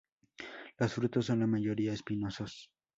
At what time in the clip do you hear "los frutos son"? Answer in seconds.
0.79-1.41